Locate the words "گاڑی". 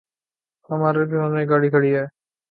1.49-1.69